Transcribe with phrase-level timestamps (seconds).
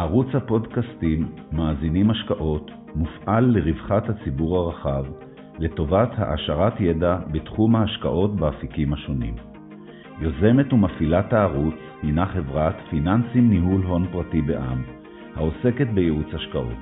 [0.00, 5.04] ערוץ הפודקאסטים מאזינים השקעות מופעל לרווחת הציבור הרחב,
[5.58, 9.36] לטובת העשרת ידע בתחום ההשקעות באפיקים השונים.
[10.20, 14.82] יוזמת ומפעילת הערוץ הינה חברת פיננסים ניהול הון פרטי בע"מ,
[15.34, 16.80] העוסקת בייעוץ השקעות.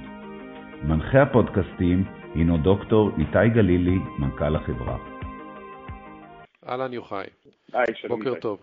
[0.84, 2.04] מנחה הפודקאסטים
[2.34, 4.98] הינו דוקטור איתי גלילי, מנכ"ל החברה.
[6.68, 7.26] אהלן יוחאי.
[7.72, 8.18] היי, שלום.
[8.18, 8.58] בוקר טוב.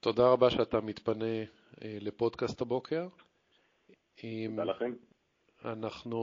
[0.00, 1.24] תודה רבה שאתה מתפנה
[1.84, 3.06] אה, לפודקאסט הבוקר.
[4.20, 4.92] תודה לכם.
[5.64, 6.18] אנחנו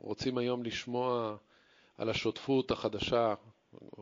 [0.00, 1.36] רוצים היום לשמוע
[1.98, 3.34] על השותפות החדשה,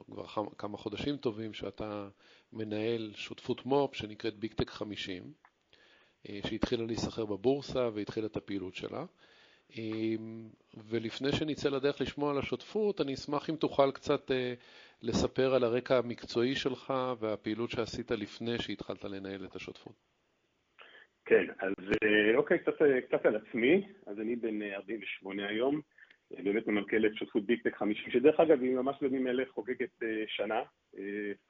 [0.06, 0.26] כבר
[0.58, 2.08] כמה חודשים טובים, שאתה
[2.52, 5.32] מנהל שותפות מו"פ שנקראת ביגטק 50,
[6.28, 9.04] אה, שהתחילה להיסחר בבורסה והתחילה את הפעילות שלה.
[9.78, 10.14] אה,
[10.76, 14.30] ולפני שנצא לדרך לשמוע על השותפות, אני אשמח אם תוכל קצת
[15.02, 20.09] לספר על הרקע המקצועי שלך והפעילות שעשית לפני שהתחלת לנהל את השותפות.
[21.30, 22.72] כן, אז אה, אוקיי, קצת,
[23.08, 23.86] קצת על עצמי.
[24.06, 25.80] אז אני בן 48 אה, היום,
[26.36, 30.62] אה, באמת ממנכ"ל את שותפות ביגטק 50, שדרך אגב היא ממש בימים אלה חוגגת שנה.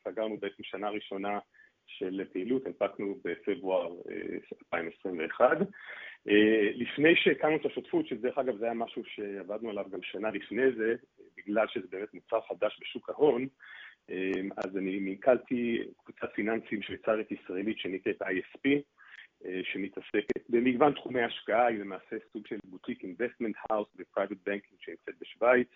[0.04, 1.38] סגרנו בעצם שנה ראשונה
[1.86, 3.94] של פעילות, הנפקנו בפברואר
[4.72, 5.58] 2021.
[6.74, 10.94] לפני שהקמנו את השותפות, שדרך אגב זה היה משהו שעבדנו עליו גם שנה לפני זה,
[11.36, 13.46] בגלל שזה באמת מוצר חדש בשוק ההון,
[14.56, 18.68] אז אני מנכ"לתי קבוצת פיננסים שוויצרית ישראלית שנקראת ISP,
[19.62, 25.14] שמתעסקת במגוון תחומי השקעה, היא למעשה סוג של בוטיק investment house ו private banking שנמצאת
[25.20, 25.68] בשוויץ,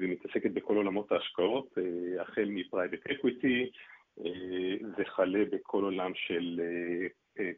[0.00, 1.78] ומתעסקת בכל עולמות ההשקעות,
[2.20, 3.70] החל מ private equity,
[4.98, 6.60] וכלה בכל עולם של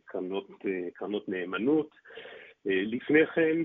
[0.05, 0.49] קרנות,
[0.95, 1.95] קרנות נאמנות.
[2.65, 3.57] לפני כן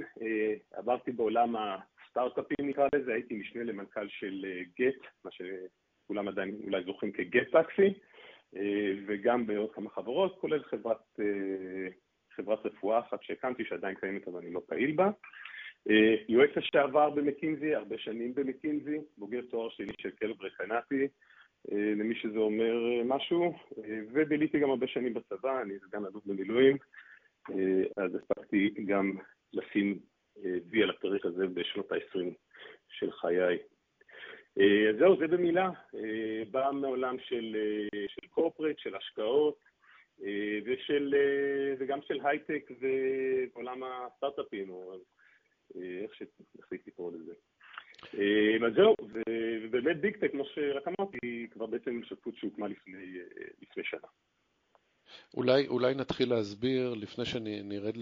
[0.73, 4.45] עברתי בעולם הסטארט-אפים נקרא לזה, הייתי משנה למנכ"ל של
[4.80, 7.94] גט, מה שכולם עדיין אולי זוכרים כגט טקסי,
[9.06, 11.20] וגם בעוד כמה חברות, כולל חברת,
[12.36, 15.09] חברת רפואה אחת שהקמתי שעדיין קיימת אבל אני לא פעיל בה.
[16.30, 21.08] יועץ לשעבר במקינזי, הרבה שנים במקינזי, בוגר תואר שני של כלב רקנטי,
[21.71, 23.54] למי שזה אומר משהו,
[24.14, 26.77] וביליתי גם הרבה שנים בצבא, אני סגן אלוף במילואים,
[27.98, 29.17] אז הספקתי גם
[29.54, 29.99] לשים
[30.70, 32.20] וי על הפרק הזה בשנות ה-20
[32.89, 33.58] של חיי.
[34.58, 35.70] אז זהו, זה במילה.
[36.52, 37.55] בא מעולם של,
[38.08, 39.60] של קורפרט, של השקעות,
[40.66, 41.16] ושל,
[41.80, 42.71] וגם של הייטק
[43.54, 44.93] ועולם הסטארט-אפים, או
[45.76, 47.33] איך שנחליט לקרוא לזה.
[48.67, 48.95] אז זהו,
[49.64, 53.17] ובאמת ביגטק, כמו שרק אמרתי, כבר בעצם שותפות שהוקמה לפני,
[53.61, 54.08] לפני שנה.
[55.33, 57.98] אולי, אולי נתחיל להסביר, לפני שנרד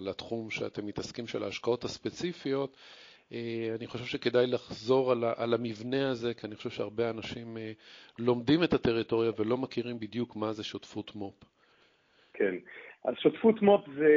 [0.00, 2.76] לתחום שאתם מתעסקים של ההשקעות הספציפיות,
[3.74, 7.56] אני חושב שכדאי לחזור על, על המבנה הזה, כי אני חושב שהרבה אנשים
[8.18, 11.44] לומדים את הטריטוריה ולא מכירים בדיוק מה זה שותפות מו"פ.
[12.32, 12.54] כן,
[13.04, 14.08] אז שותפות מו"פ זה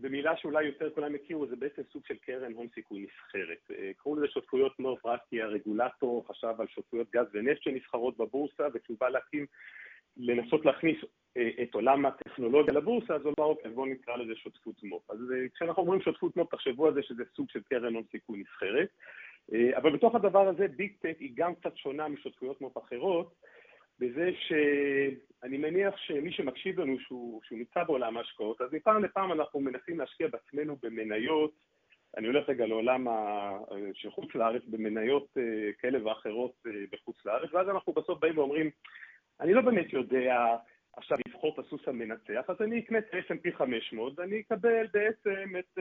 [0.00, 3.78] במילה שאולי יותר כולם יכירו, זה בעצם סוג של קרן הון סיכוי נסחרת.
[3.96, 8.96] קראו לזה שותפויות מו"פ רק כי הרגולטור חשב על שותפויות גז ונפט שנסחרות בבורסה, וכשהוא
[9.00, 9.46] בא להקים,
[10.16, 10.96] לנסות להכניס
[11.62, 15.10] את עולם הטכנולוגיה לבורסה, אז הוא אמר, אוקיי, בואו נקרא לזה שותפות מו"פ.
[15.10, 15.18] אז
[15.54, 18.88] כשאנחנו אומרים שותפות מו"פ, תחשבו על זה שזה סוג של קרן הון סיכוי נסחרת.
[19.76, 23.34] אבל בתוך הדבר הזה, ביג טק היא גם קצת שונה משותפויות מו"פ אחרות,
[23.98, 29.60] בזה שאני מניח שמי שמקשיב לנו שהוא, שהוא נמצא בעולם ההשקעות, אז מפעם לפעם אנחנו
[29.60, 31.52] מנסים להשקיע בעצמנו במניות,
[32.16, 33.06] אני הולך רגע לעולם
[33.94, 35.36] של חוץ לארץ, במניות
[35.78, 36.52] כאלה ואחרות
[36.92, 38.70] בחוץ לארץ, ואז אנחנו בסוף באים ואומרים,
[39.40, 40.56] אני לא באמת יודע
[40.96, 45.78] עכשיו לבחור את הסוס המנצח, אז אני אקנה את ה-S&P 500 ואני אקבל בעצם את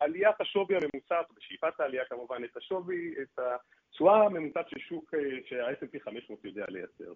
[0.00, 5.14] עליית השווי הממוצעת, בשאיפת העלייה כמובן, את השווי, את התשואה הממוצעת של שוק
[5.44, 7.12] שה-S&P 500 יודע לייצר.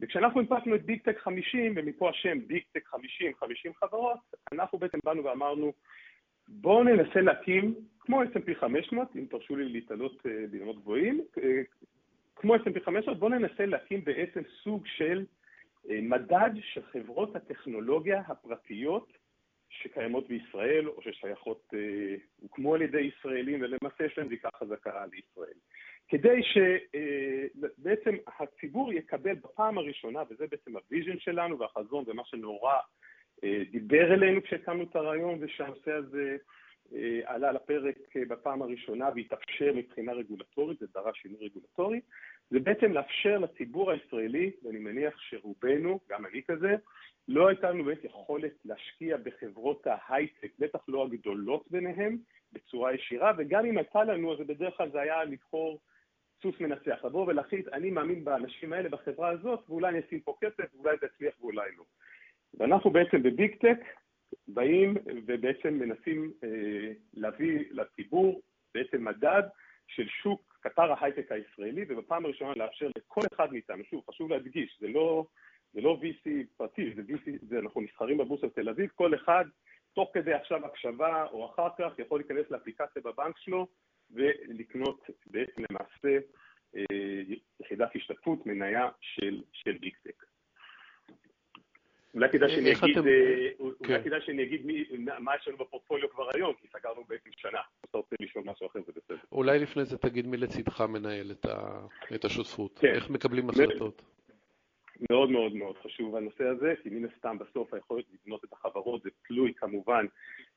[0.00, 4.18] וכשאנחנו הנפקנו את ביגטק 50, ומפה השם ביגטק 50, 50 חברות,
[4.52, 5.72] אנחנו בעצם באנו ואמרנו,
[6.48, 11.20] בואו ננסה להקים, כמו S&P 500, אם תרשו לי להיתלות באילנות גבוהים,
[12.36, 15.24] כמו S&P 500, בואו ננסה להקים בעצם סוג של
[15.88, 19.12] מדד של חברות הטכנולוגיה הפרטיות
[19.70, 21.74] שקיימות בישראל, או ששייכות,
[22.40, 25.58] הוקמו על ידי ישראלים, ולמעשה יש להם זיקה חזקה לישראל.
[26.08, 32.74] כדי שבעצם הציבור יקבל בפעם הראשונה, וזה בעצם ה vision שלנו והחזון ומה שנורא
[33.70, 36.36] דיבר אלינו כשהקמנו את הרעיון, ושהנושא הזה
[37.24, 37.96] עלה לפרק
[38.28, 42.00] בפעם הראשונה והתאפשר מבחינה רגולטורית, זה דרש שינוי רגולטורי,
[42.50, 46.76] זה בעצם לאפשר לציבור הישראלי, ואני מניח שרובנו, גם אני כזה,
[47.28, 52.18] לא הייתה לנו באמת יכולת להשקיע בחברות ההייטק, בטח לא הגדולות ביניהם,
[52.52, 55.80] בצורה ישירה, וגם אם הייתה לנו, אז בדרך כלל זה היה לבחור
[56.42, 60.74] סוס מנצח, לבוא ולהחליט, אני מאמין באנשים האלה, בחברה הזאת, ואולי אני אשים פה כסף,
[60.74, 61.84] ואולי זה יצליח ואולי לא.
[62.58, 63.78] ואנחנו בעצם בביג טק
[64.48, 64.94] באים
[65.26, 66.32] ובעצם מנסים
[67.14, 68.42] להביא לציבור
[68.74, 69.42] בעצם מדד
[69.86, 74.88] של שוק קטר ההייטק הישראלי, ובפעם הראשונה לאפשר לכל אחד מאיתנו, שוב, חשוב להדגיש, זה
[74.88, 75.26] לא,
[75.72, 79.44] זה לא VC פרטי, זה VC, זה אנחנו נסחרים בבורסה בתל אביב, כל אחד,
[79.92, 83.66] תוך כדי עכשיו הקשבה או אחר כך, יכול להיכנס לאפליקציה בבנק שלו
[84.10, 86.18] ולקנות בעצם למעשה
[86.76, 86.82] אה,
[87.60, 90.24] יחידת השתתפות, מניה של, של ביגטק.
[92.14, 93.08] אולי כדאי שאני אגיד, אתם...
[93.08, 94.02] אה, אולי כן.
[94.04, 94.66] כדאי שאני אגיד
[95.18, 97.60] מה יש לנו בפורטפוליו כבר היום, כי סגרנו בעצם שנה.
[97.90, 99.18] אתה רוצה לשאול משהו אחר, זה בסדר.
[99.32, 101.32] אולי לפני זה תגיד מי לצדך מנהל
[102.14, 102.78] את, השותפות.
[102.78, 102.94] כן.
[102.94, 104.02] איך מקבלים החלטות?
[105.10, 109.10] מאוד מאוד מאוד חשוב הנושא הזה, כי מן הסתם בסוף היכולת לבנות את החברות זה
[109.28, 110.06] תלוי כמובן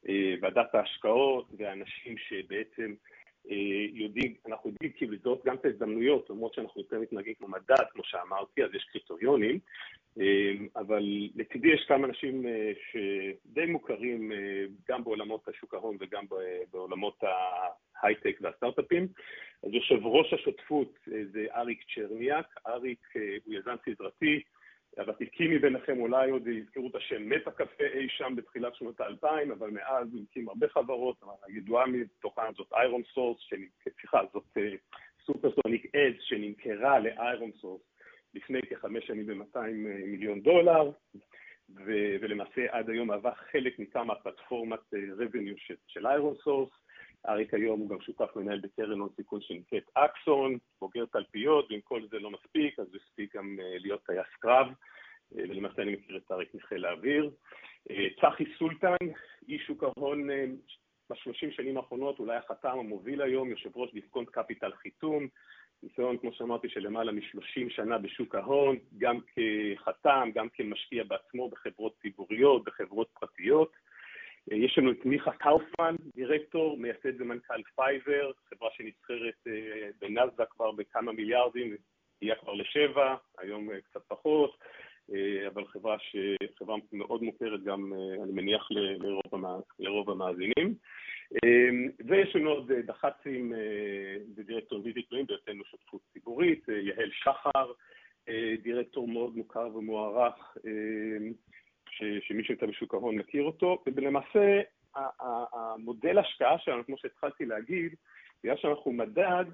[0.09, 3.16] אה, ועדת ההשקעות והאנשים שבעצם אה,
[4.47, 8.63] אנחנו יודעים כאילו לזהות גם את ההזדמנויות, למרות שאנחנו יותר מתנהגים כמו מדד, כמו שאמרתי,
[8.63, 9.59] אז יש קריטריונים,
[10.19, 11.03] אה, אבל
[11.35, 14.31] לצידי יש כמה אנשים אה, שדי מוכרים
[14.89, 16.25] גם בעולמות השוק ההון וגם
[16.71, 17.23] בעולמות
[18.01, 19.07] ההייטק והסטארט-אפים.
[19.63, 22.99] אז יושב ראש השותפות זה אריק צ'רניאק, אריק
[23.45, 24.41] הוא יזם סדרתי,
[24.97, 30.07] הוותיקים מביניכם אולי עוד יזכרו את השם Metacafe אי שם בתחילת שנות האלפיים, אבל מאז
[30.13, 33.39] הוא הרבה חברות, הידועה מתוכן זאת ironSource,
[33.83, 34.57] סליחה, זאת
[35.25, 37.81] Supersonic אה, Ads שנמכרה ל ironSource
[38.33, 39.71] לפני כחמש שנים ב-200 אה,
[40.07, 40.91] מיליון דולר,
[41.85, 44.79] ו- ולמעשה עד היום מהווה חלק מכמה פלטפורמת
[45.17, 46.69] revenue אה, של ironSource.
[47.27, 52.01] אריק היום הוא גם שותף מנהל בקרן הון סיכון שנקראת Axon, בוגר תלפיות, ואם כל
[52.09, 54.73] זה לא מספיק, אז הספיק גם אה, להיות טייס קרב, אה,
[55.37, 57.31] ולמעשה אני מכיר את אריק מחיל האוויר.
[57.91, 59.05] אה, צחי סולטן,
[59.47, 60.29] איש שוק ההון
[61.09, 65.27] בשלושים שנים האחרונות, אולי החתם המוביל היום, יושב ראש דיסקונט קפיטל חיתום,
[65.83, 71.95] ניסיון, כמו שאמרתי, של למעלה מ-30 שנה בשוק ההון, גם כחתם, גם כמשקיע בעצמו בחברות
[72.01, 73.71] ציבוריות, בחברות פרטיות.
[74.51, 81.11] יש לנו את מיכה קאופמן, דירקטור, מייסד ומנכ"ל Fiverr, חברה שנסחרת אה, בנאסדק כבר בכמה
[81.11, 81.75] מיליארדים,
[82.17, 84.86] הגיעה כבר לשבע, היום אה, קצת פחות, אה,
[85.47, 86.15] אבל חברה, ש...
[86.59, 87.93] חברה מאוד מוכרת גם,
[88.23, 89.57] אני מניח, לרוב, המא...
[89.79, 90.75] לרוב המאזינים.
[92.07, 93.53] ויש לנו עוד דח"צים
[94.35, 97.71] ודירקטורים בלתי תלויים בהיותנו שותפות ציבורית, יהל שחר,
[98.61, 100.57] דירקטור מאוד מוכר ומוערך,
[102.21, 104.61] שמי שנמצא בשוק ההון מכיר אותו, ולמעשה
[104.95, 107.95] המודל השקעה שלנו, כמו שהתחלתי להגיד,
[108.43, 109.45] בגלל שאנחנו מדד,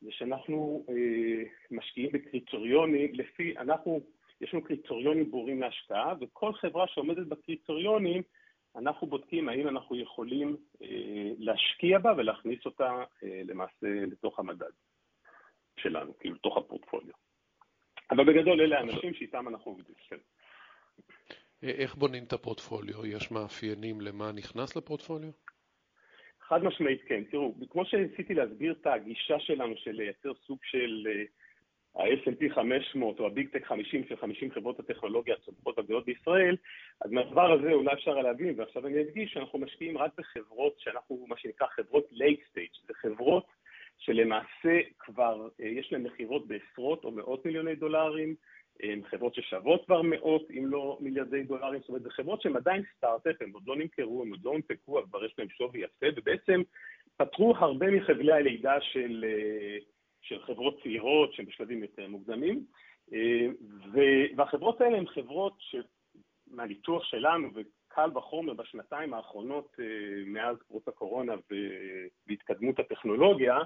[0.00, 4.00] זה שאנחנו אה, משקיעים בקריטריונים לפי, אנחנו,
[4.40, 8.22] יש לנו קריטריונים ברורים להשקעה, וכל חברה שעומדת בקריטריונים,
[8.76, 14.72] אנחנו בודקים האם אנחנו יכולים אה, להשקיע בה ולהכניס אותה אה, למעשה לתוך המדד
[15.80, 17.14] שלנו, כאילו לתוך הפורטפוליו.
[18.10, 20.16] אבל בגדול אלה האנשים שאיתם אנחנו עובדים, כן.
[21.62, 23.06] איך בונים את הפורטפוליו?
[23.06, 25.30] יש מאפיינים למה נכנס לפורטפוליו?
[26.40, 27.24] חד משמעית כן.
[27.24, 31.24] תראו, כמו שניסיתי להסביר את הגישה שלנו של לייצר סוג של אה,
[31.96, 36.56] ה-S&P 500 או ה Big Tech 50 של 50 חברות הטכנולוגיה הצומחות הגדולות בישראל,
[37.00, 41.36] אז מהדבר הזה אולי אפשר להבין, ועכשיו אני אדגיש שאנחנו משקיעים רק בחברות שאנחנו, מה
[41.36, 43.46] שנקרא חברות late stage, זה חברות
[43.98, 48.34] שלמעשה כבר אה, יש להן מכירות בעשרות או מאות מיליוני דולרים,
[49.10, 53.42] חברות ששוות כבר מאות אם לא מיליארדי דולרים, זאת אומרת זה חברות שהן עדיין סטארט-אפ,
[53.42, 56.62] הן עוד לא נמכרו, הן עוד לא הונפקו, אבל כבר יש להן שווי יפה, ובעצם
[57.16, 59.78] פתרו הרבה מחבלי הלידה של, אה,
[60.28, 62.64] של חברות צעירות שהן בשלבים יותר מוקדמים,
[63.12, 63.46] אה,
[64.36, 69.84] והחברות האלה הן חברות שמהניתוח שלנו, וקל וחומר בשנתיים האחרונות אה,
[70.26, 71.34] מאז פרוץ הקורונה
[72.28, 73.58] והתקדמות הטכנולוגיה,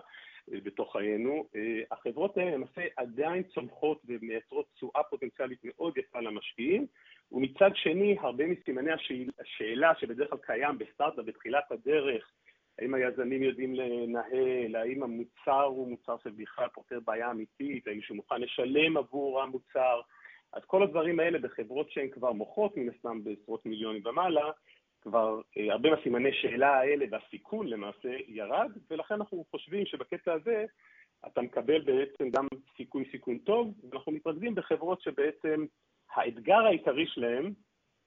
[0.48, 1.46] בתוך חיינו.
[1.56, 6.86] אה, החברות האלה למעשה עדיין צומחות ומייצרות תשואה פוטנציאלית מאוד יפה למשקיעים,
[7.32, 8.90] ומצד שני, הרבה מסימני
[9.40, 12.30] השאלה שבדרך כלל קיים בסטארט-אפ בתחילת הדרך,
[12.80, 18.40] האם היזמים יודעים לנהל, האם המוצר הוא מוצר שבכלל פותר בעיה אמיתית, האם מישהו מוכן
[18.40, 20.00] לשלם עבור המוצר,
[20.52, 24.50] אז כל הדברים האלה בחברות שהן כבר מוכרות מן הסתם בעשרות מיליונים ומעלה,
[25.02, 30.64] כבר אה, הרבה מהסימני שאלה האלה והסיכון למעשה ירד, ולכן אנחנו חושבים שבקטע הזה
[31.26, 32.46] אתה מקבל בעצם גם
[32.76, 35.66] סיכוי סיכון טוב, ואנחנו מתרכזים בחברות שבעצם
[36.14, 37.52] האתגר העיקרי שלהם,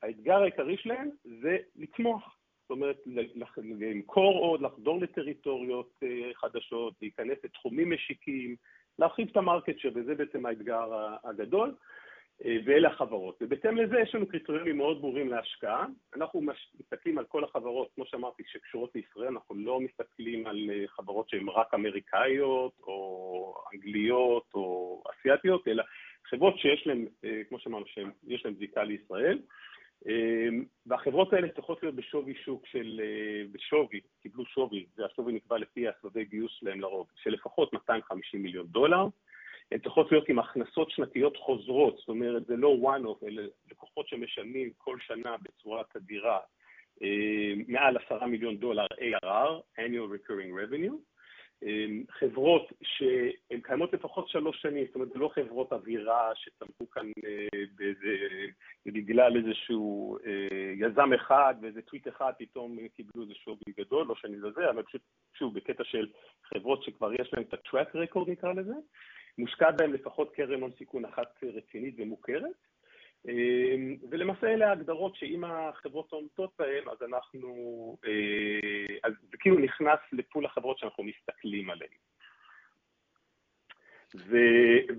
[0.01, 2.37] האתגר העיקרי שלהם זה לצמוח.
[2.73, 2.97] אומרת,
[3.79, 8.55] למכור עוד, לחדור לטריטוריות אה, חדשות, להיכנס לתחומים משיקים,
[8.99, 11.73] להרחיב את המרקט שבזה בעצם האתגר הגדול.
[12.45, 13.37] אה, ואלה החברות.
[13.41, 15.85] ובהתאם לזה יש לנו קריטריונים מאוד ברורים להשקעה.
[16.15, 16.41] אנחנו
[16.79, 21.49] מסתכלים על כל החברות, כמו שאמרתי, שקשורות לישראל, אנחנו לא מסתכלים על אה, חברות שהן
[21.49, 25.83] רק אמריקאיות או אנגליות או אסיאתיות, אלא
[26.29, 27.05] חברות שיש להן,
[27.49, 29.39] כמו שאמרנו, שיש להן זיקה לישראל.
[30.86, 33.01] והחברות האלה צריכות להיות בשווי שוק של,
[33.51, 39.05] בשווי, קיבלו שווי, והשווי נקבע לפי הסבבי גיוס שלהם לרוב, של לפחות 250 מיליון דולר.
[39.72, 43.41] הן צריכות להיות עם הכנסות שנתיות חוזרות, זאת אומרת, זה לא one-off, אלה
[43.72, 46.39] לקוחות שמשלמים כל שנה בצורה תדירה
[47.67, 51.12] מעל עשרה מיליון דולר ARR, annual recurring revenue,
[52.10, 57.12] חברות שהן קיימות לפחות שלוש שנים, זאת אומרת, זה לא חברות אווירה שצמחו כאן
[57.75, 58.10] באיזה,
[58.86, 60.17] בגלל איזשהו
[60.75, 65.01] יזם אחד ואיזה טוויט אחד פתאום קיבלו איזה שווי גדול, לא שאני לזה, אבל פשוט,
[65.34, 66.08] שוב, בקטע של
[66.43, 68.74] חברות שכבר יש להן את ה-track record נקרא לזה,
[69.38, 72.72] מושקעת בהן לפחות קרן הון סיכון אחת רצינית ומוכרת,
[74.09, 77.49] ולמעשה אלה ההגדרות שאם החברות עומדות בהן, אז אנחנו,
[79.03, 81.91] אז זה כאילו נכנס לפול החברות שאנחנו מסתכלים עליהן.
[84.15, 84.37] ו...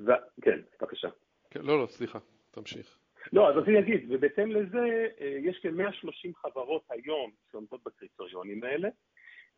[0.07, 0.13] ו...
[0.43, 1.09] כן, בבקשה.
[1.51, 2.19] כן, לא, לא, סליחה,
[2.51, 2.99] תמשיך.
[3.33, 8.89] לא, אז אני אגיד, ובהתאם לזה, יש כ-130 חברות היום שעומדות בקריטריונים האלה.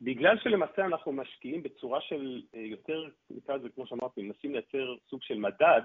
[0.01, 5.39] בגלל שלמעשה אנחנו משקיעים בצורה של יותר, נקרא לזה, כמו שאמרתי, מנסים לייצר סוג של
[5.39, 5.83] מדד,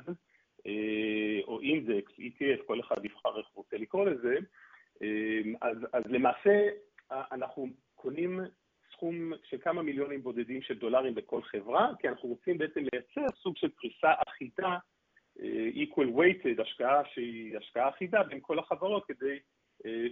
[1.44, 4.36] או אינדקס, ETF, כל אחד יבחר איך רוצה לקרוא לזה,
[5.62, 6.70] אז, אז למעשה
[7.12, 8.40] אנחנו קונים
[8.92, 13.58] סכום של כמה מיליונים בודדים של דולרים בכל חברה, כי אנחנו רוצים בעצם לייצר סוג
[13.58, 14.78] של פריסה אחידה,
[15.74, 19.40] equal weighted, השקעה שהיא השקעה אחידה בין כל החברות, כדי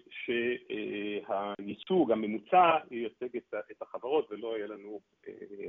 [0.10, 3.38] שהייצוג הממוצע ייצג
[3.72, 5.00] את החברות ולא יהיה לנו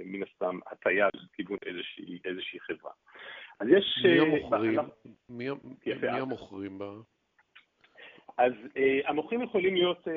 [0.04, 2.92] מן הסתם הטיה לכיוון איזושהי, איזושהי חברה.
[3.61, 4.04] אז יש...
[4.04, 4.78] מי המוכרים?
[5.28, 5.49] מי,
[5.87, 6.92] מי המוכרים בה?
[8.38, 8.52] אז
[9.04, 10.09] המוכרים יכולים להיות,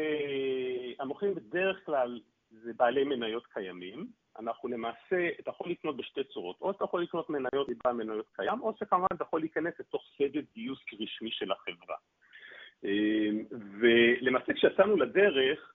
[0.99, 4.07] המוכרים בדרך כלל זה בעלי מניות קיימים.
[4.39, 8.61] אנחנו למעשה, אתה יכול לקנות בשתי צורות, או אתה יכול לקנות מניות מבעל מניות קיים,
[8.61, 11.95] או שכמובן אתה יכול להיכנס לתוך סבב גיוס רשמי של החברה.
[13.79, 15.73] ולמעשה כשיצאנו לדרך,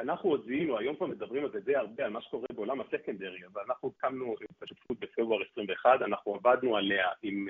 [0.00, 3.40] אנחנו עוד זיהינו, היום כבר מדברים על זה די הרבה, על מה שקורה בעולם הסקנדרי,
[3.52, 7.48] אבל אנחנו קמנו את השותפות בפברואר 21, אנחנו עבדנו עליה עם,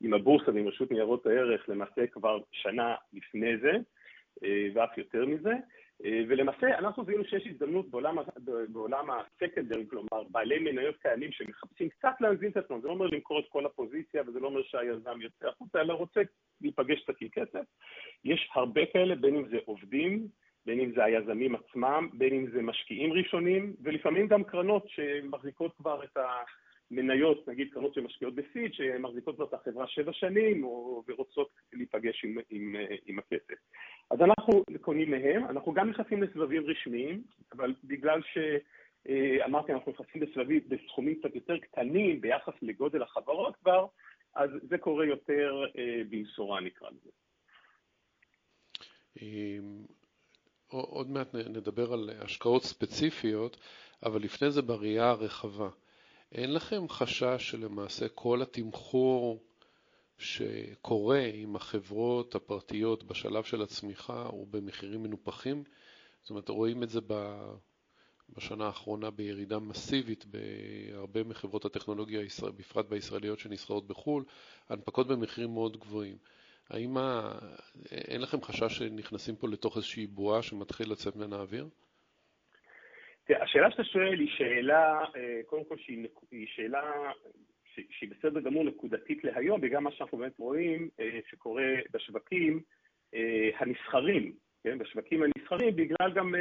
[0.00, 3.72] עם הבורסה ועם רשות ניירות הערך למעשה כבר שנה לפני זה,
[4.74, 5.52] ואף יותר מזה,
[6.28, 8.16] ולמעשה אנחנו זיהינו שיש הזדמנות בעולם,
[8.68, 13.38] בעולם הסקנדרי, כלומר בעלי מניות קיימים שמחפשים קצת להנזין את עצמם, זה לא אומר למכור
[13.40, 16.20] את כל הפוזיציה וזה לא אומר שהיזם יוצא החוצה, אלא רוצה
[16.60, 17.64] להיפגש קצת עם כסף.
[18.24, 20.28] יש הרבה כאלה, בין אם זה עובדים,
[20.66, 26.04] בין אם זה היזמים עצמם, בין אם זה משקיעים ראשונים, ולפעמים גם קרנות שמחזיקות כבר
[26.04, 26.16] את
[26.90, 32.38] המניות, נגיד קרנות שמשקיעות בסיד, שמחזיקות כבר את החברה שבע שנים, או, ורוצות להיפגש עם,
[32.50, 32.76] עם,
[33.06, 33.54] עם הכסף.
[34.10, 40.60] אז אנחנו קונים מהם, אנחנו גם נכנסים לסבבים רשמיים, אבל בגלל שאמרתי, אנחנו נכנסים בסבבים,
[40.68, 43.86] בסכומים קצת יותר קטנים ביחס לגודל החברות כבר,
[44.34, 45.64] אז זה קורה יותר
[46.10, 47.10] במשורה נקרא לזה.
[50.68, 53.56] עוד מעט נדבר על השקעות ספציפיות,
[54.02, 55.68] אבל לפני זה בראייה הרחבה.
[56.32, 59.42] אין לכם חשש שלמעשה כל התמחור
[60.18, 65.64] שקורה עם החברות הפרטיות בשלב של הצמיחה הוא במחירים מנופחים?
[66.22, 67.00] זאת אומרת, רואים את זה
[68.36, 72.20] בשנה האחרונה בירידה מסיבית בהרבה מחברות הטכנולוגיה,
[72.58, 74.24] בפרט בישראליות שנסחרות בחו"ל,
[74.68, 76.16] הנפקות במחירים מאוד גבוהים.
[76.70, 77.32] האם ה...
[77.90, 81.68] אין לכם חשש שנכנסים פה לתוך איזושהי בועה שמתחיל לצאת מן האוויר?
[83.30, 85.04] השאלה שאתה שואל היא שאלה,
[85.46, 86.92] קודם כל שהיא שאלה
[87.90, 90.88] שהיא בסדר גמור נקודתית להיום, בגלל מה שאנחנו באמת רואים
[91.30, 92.62] שקורה בשווקים
[93.58, 94.32] הנסחרים,
[94.64, 96.34] כן, בשווקים הנסחרים, בגלל גם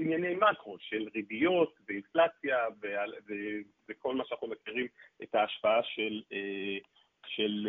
[0.00, 2.58] ענייני מקרו של ריביות ואינפלציה
[3.88, 4.86] וכל מה שאנחנו מכירים
[5.22, 6.22] את ההשפעה של,
[7.26, 7.68] של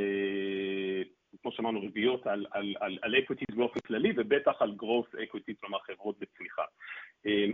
[1.41, 5.79] כמו שאמרנו, ריביות על, על, על, על equities באופן כללי, ובטח על growth equity, כלומר
[5.79, 6.63] חברות בצמיחה.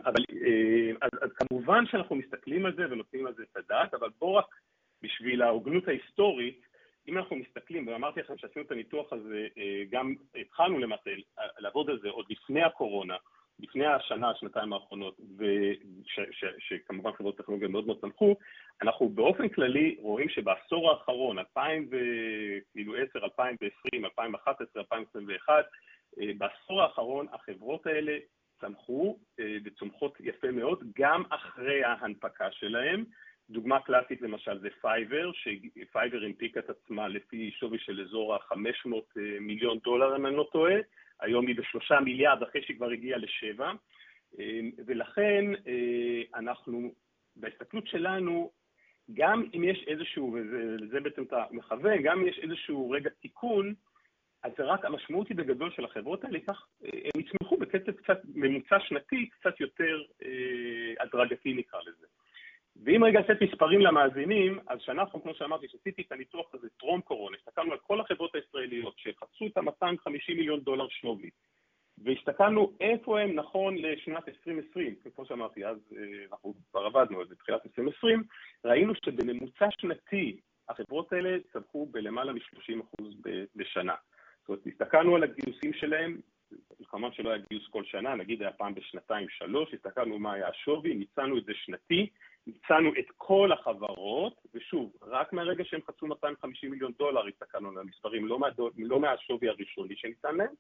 [0.06, 0.24] אבל
[1.02, 4.46] אז, אז כמובן שאנחנו מסתכלים על זה ונותנים על זה את הדעת, אבל בואו רק
[5.02, 6.62] בשביל ההוגנות ההיסטורית,
[7.08, 9.48] אם אנחנו מסתכלים, ואמרתי לכם שעשינו את הניתוח הזה,
[9.90, 11.12] גם התחלנו למעשה
[11.58, 13.16] לעבוד על זה עוד לפני הקורונה,
[13.60, 15.18] לפני השנה, השנתיים האחרונות,
[16.60, 18.36] שכמובן חברות טכנולוגיה מאוד מאוד צמחו,
[18.82, 25.66] אנחנו באופן כללי רואים שבעשור האחרון, 2010, 2020, 2011, 2021,
[26.38, 28.18] בעשור האחרון החברות האלה
[28.62, 29.18] צמחו
[29.66, 33.06] וצומחות יפה מאוד, גם אחרי ההנפקה שלהם.
[33.50, 39.20] דוגמה קלאסית למשל זה Fiverr, ש Fiverr הנפיקה את עצמה לפי שווי של אזור ה-500
[39.42, 40.74] מיליון דולר, אם אני לא טועה,
[41.20, 43.72] היום היא בשלושה מיליארד אחרי שהיא כבר הגיעה לשבע,
[44.86, 45.46] ולכן
[46.36, 46.94] אנחנו,
[47.36, 48.52] בהסתכלות שלנו,
[49.14, 53.74] גם אם יש איזשהו, וזה בעצם אתה מכוון, גם אם יש איזשהו רגע תיקון,
[54.44, 58.80] אז זה רק, המשמעות היא בגדול של החברות האלה, כך הם יצמחו בקצב קצת ממוצע
[58.80, 62.08] שנתי, קצת יותר אה, הדרגתי נקרא לזה.
[62.84, 67.38] ואם רגע לתת מספרים למאזינים, אז שאנחנו, כמו שאמרתי, שעשיתי את הניתוח הזה טרום קורונה,
[67.38, 71.30] הסתכלנו על כל החברות הישראליות שחצו את ה-250 מיליון דולר שווי,
[71.98, 77.36] והסתכלנו איפה הם נכון לשנת 2020, כמו שאמרתי, אז אה, אנחנו כבר עבדנו על זה
[77.36, 78.24] בתחילת 2020,
[78.66, 80.38] ראינו שבממוצע שנתי
[80.70, 83.06] החברות האלה צמחו בלמעלה מ-30%
[83.56, 83.96] בשנה.
[84.40, 86.18] זאת אומרת, הסתכלנו על הגיוסים שלהם,
[86.88, 90.94] כמובן שלא היה גיוס כל שנה, נגיד היה פעם בשנתיים שלוש, הסתכלנו מה היה השווי,
[90.94, 92.10] ניצלנו את זה שנתי,
[92.48, 98.28] ניצלנו את כל החברות, ושוב, רק מהרגע שהם חצו 250 מיליון דולר הסתכלנו על המספרים,
[98.28, 100.54] לא, מהדול, לא מהשווי הראשוני שניתן להם,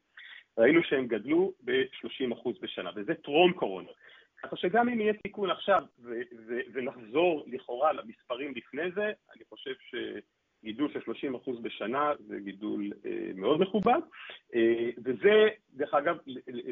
[0.57, 3.89] ראינו שהם גדלו ב-30% בשנה, וזה טרום קורונה.
[4.43, 5.83] ככה שגם אם יהיה תיקון עכשיו
[6.73, 10.99] ונחזור לכאורה למספרים לפני זה, אני חושב שגידול של
[11.33, 13.99] 30% בשנה זה גידול אה, מאוד מכובד,
[14.55, 16.17] אה, וזה, דרך אגב,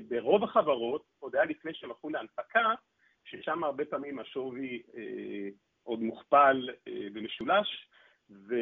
[0.07, 2.73] ברוב החברות, עוד היה לפני שהם הלכו להנפקה,
[3.33, 5.49] ששם הרבה פעמים השווי אה,
[5.83, 7.87] עוד מוכפל אה, ומשולש,
[8.29, 8.55] ו,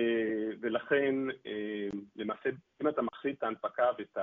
[0.61, 2.49] ולכן אה, למעשה
[2.81, 4.17] אם אתה מחליט את ההנפקה ואת,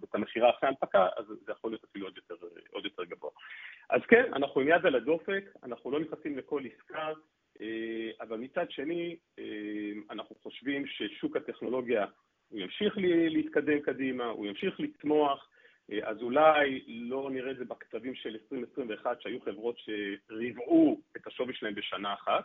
[0.00, 2.34] ואת המכירה אחרי ההנפקה, אז זה יכול להיות אפילו עוד יותר,
[2.72, 3.30] עוד יותר גבוה.
[3.90, 7.12] אז כן, אנחנו עם יד על הדופק, אנחנו לא נכנסים לכל עסקה,
[7.60, 9.44] אה, אבל מצד שני, אה,
[10.10, 12.06] אנחנו חושבים ששוק הטכנולוגיה
[12.48, 12.94] הוא ימשיך
[13.30, 15.48] להתקדם קדימה, הוא ימשיך לצמוח,
[16.02, 21.74] אז אולי לא נראה את זה בקצבים של 2021, שהיו חברות שריבעו את השווי שלהם
[21.74, 22.44] בשנה אחת,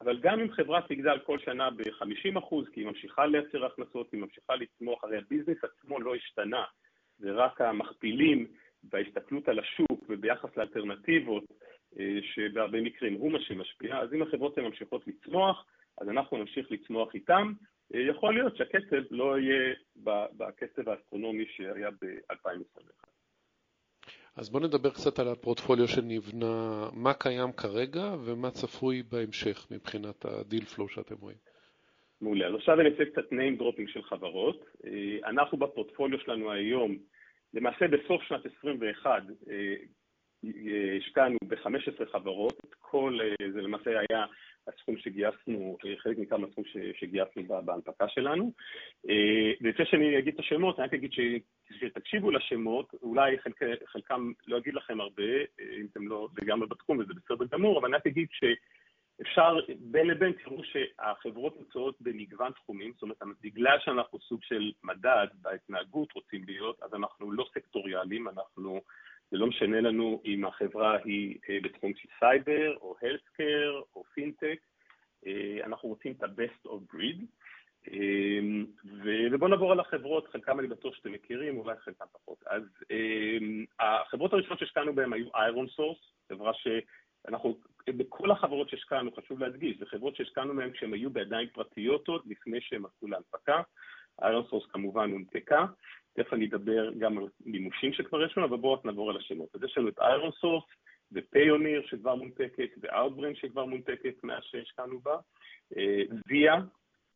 [0.00, 4.54] אבל גם אם חברה תגדל כל שנה ב-50%, כי היא ממשיכה לייצר הכנסות, היא ממשיכה
[4.56, 6.64] לצמוח, הרי הביזנס עצמו לא השתנה,
[7.18, 8.46] זה רק המכפילים
[8.92, 11.44] וההסתכלות על השוק וביחס לאלטרנטיבות,
[11.98, 15.66] אה, שבהרבה מקרים הוא מה שמשפיע, אז אם החברות הן ממשיכות לצמוח,
[16.00, 17.52] אז אנחנו נמשיך לצמוח איתן.
[17.94, 19.74] אה, יכול להיות שהקצב לא יהיה
[20.36, 23.10] בקצב האסטרונומי שהיה ב-2021.
[24.36, 30.32] אז בואו נדבר קצת על הפורטפוליו שנבנה, מה קיים כרגע ומה צפוי בהמשך מבחינת ה
[30.32, 31.36] deal flow שאתם רואים.
[32.20, 32.46] מעולה.
[32.46, 34.64] אז עכשיו אני אעשה קצת name dropping של חברות.
[34.84, 36.98] אה, אנחנו בפורטפוליו שלנו היום,
[37.54, 39.74] למעשה בסוף שנת 21, אה,
[40.98, 44.26] השקענו ב-15 חברות, כל, אה, זה למעשה היה
[44.74, 46.64] הסכום שגייסנו, חלק ניכר מהסכום
[47.00, 48.52] שגייסנו בהנפקה שלנו.
[49.60, 51.10] ולפני שאני אגיד את השמות, אני רק אגיד
[51.70, 55.32] שתקשיבו לשמות, אולי חלק, חלקם לא אגיד לכם הרבה,
[55.80, 60.32] אם אתם לא לגמרי בתחום וזה בסדר גמור, אבל אני רק אגיד שאפשר, בין לבין
[60.32, 66.82] תראו שהחברות נמצאות במגוון תחומים, זאת אומרת, בגלל שאנחנו סוג של מדד בהתנהגות רוצים להיות,
[66.82, 68.80] אז אנחנו לא סקטוריאליים, אנחנו,
[69.30, 74.58] זה לא משנה לנו אם החברה היא אה, בתחום של סייבר, או healthcare, או פינטק,
[75.26, 77.24] אה, אנחנו רוצים את ה-best of breed.
[77.88, 78.66] אמ,
[79.32, 82.38] ובואו נעבור על החברות, חלקם אני בטוח שאתם מכירים, אולי חלקם פחות.
[82.46, 82.62] אז
[83.80, 85.98] החברות הראשונות שהשקענו בהן היו ironSource,
[86.28, 92.08] חברה שאנחנו, בכל החברות שהשקענו, חשוב להדגיש, זה חברות שהשקענו בהן כשהן היו בידיים פרטיות
[92.08, 93.62] עוד, לפני שהן עשו להנפקה.
[94.22, 95.66] ironSource כמובן הונפקה,
[96.22, 99.54] תכף אני אדבר גם על מימושים שכבר יש לנו, אבל בואו נעבור על השמות.
[99.54, 100.30] אז יש לנו את Iron
[101.12, 105.16] ו Payoneer שכבר מונפקת, ו Outbrain שכבר מונפקת מאז שהשקענו בה,
[106.28, 106.54] Via,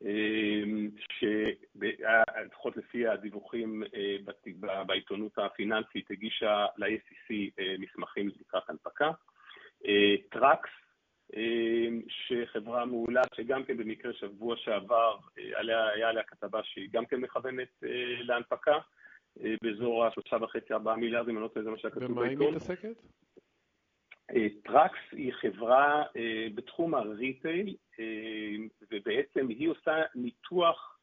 [0.04, 0.62] אה,
[1.18, 4.16] שלפחות לפי הדיווחים אה,
[4.86, 9.10] בעיתונות הפיננסית הגישה אה, מסמכים לקראת הנפקה.
[9.86, 10.70] אה, Trax,
[12.08, 15.16] שחברה מעולה שגם כן במקרה שבוע שעבר
[15.54, 17.68] עליה, היה עליה כתבה שהיא גם כן מכוונת
[18.20, 18.78] להנפקה
[19.62, 22.36] באזור ה-3.5-4 מיליארד, אם אני לא טועה, זה מה שהיה כתוב בעיתון.
[22.36, 23.02] ומה היא מתעסקת?
[24.64, 26.02] Trax היא חברה
[26.54, 27.76] בתחום ה retail,
[28.90, 30.98] ובעצם היא עושה ניתוח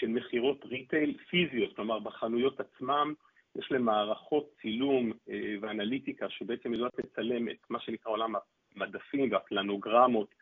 [0.00, 3.14] של מכירות retail פיזיות, כלומר בחנויות עצמם
[3.58, 5.12] יש להם מערכות צילום
[5.60, 8.34] ואנליטיקה שבעצם יודעות לצלם את מה שנקרא עולם
[8.76, 10.34] המדפים והפלנוגרמות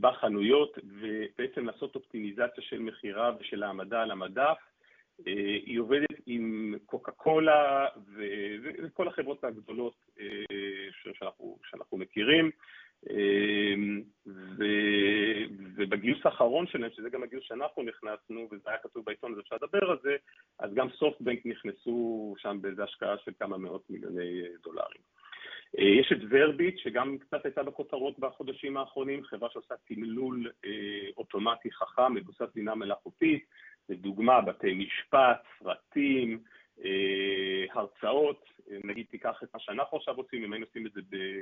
[0.00, 4.58] בחנויות, ובעצם לעשות אופטימיזציה של מכירה ושל העמדה על המדף.
[5.26, 5.32] אה,
[5.66, 7.86] היא עובדת עם קוקה קולה
[8.82, 12.50] וכל החברות הגדולות אה, שאנחנו, שאנחנו מכירים.
[13.10, 13.74] אה,
[15.76, 19.90] ובגיוס האחרון שלהם, שזה גם הגיוס שאנחנו נכנסנו, וזה היה כתוב בעיתון, אז אפשר לדבר
[19.90, 20.16] על זה,
[20.58, 25.00] אז גם סופטבנק נכנסו שם באיזו השקעה של כמה מאות מיליוני דולרים.
[25.74, 30.50] יש את ורביט, שגם קצת הייתה בכותרות בחודשים האחרונים, חברה שעושה תמלול
[31.16, 33.44] אוטומטי חכם, מבוסס בינה מלאכותית,
[33.88, 36.38] לדוגמה, בתי משפט, סרטים,
[36.84, 38.44] אה, הרצאות,
[38.84, 41.00] נגיד תיקח את מה שאנחנו עכשיו עושים, אם היינו עושים את זה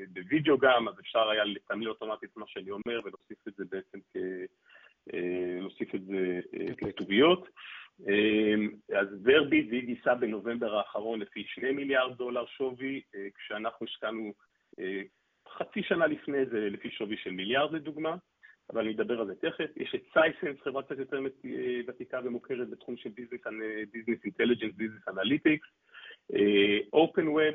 [0.08, 4.16] בווידאו גם, אז אפשר היה לתמלל אוטומטית מה שאני אומר ולהוסיף את זה בעצם כ...
[5.14, 7.48] אה, להוסיף את זה אה, ככתוביות.
[8.98, 13.02] אז Verbit והיא גייסה בנובמבר האחרון לפי 2 מיליארד דולר שווי,
[13.34, 14.32] כשאנחנו השקענו
[15.48, 18.16] חצי שנה לפני זה לפי שווי של מיליארד לדוגמה,
[18.70, 19.76] אבל אני אדבר על זה תכף.
[19.76, 21.20] יש את Sisense, חברה קצת יותר
[21.86, 23.10] ותיקה ומוכרת בתחום של
[23.92, 25.68] business intelligence, business analytics,
[26.92, 27.54] OpenWeb,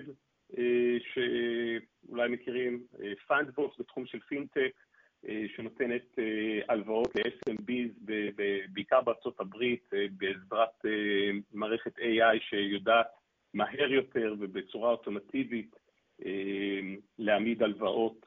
[0.99, 2.83] שאולי מכירים,
[3.27, 4.71] Fundbox בתחום של פינטק,
[5.55, 6.19] שנותנת
[6.69, 8.11] הלוואות ל-SMBs,
[8.73, 10.85] בעיקר בארצות הברית, בעזרת
[11.53, 13.07] מערכת AI שיודעת
[13.53, 15.75] מהר יותר ובצורה אוטומטיבית
[17.19, 18.25] להעמיד הלוואות